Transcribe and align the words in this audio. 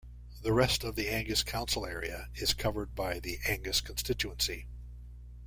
The 0.41 0.51
rest 0.51 0.83
of 0.83 0.95
the 0.95 1.09
Angus 1.09 1.43
council 1.43 1.85
area 1.85 2.29
is 2.33 2.55
covered 2.55 2.95
by 2.95 3.19
the 3.19 3.37
Angus 3.45 3.81
constituency. 3.81 4.65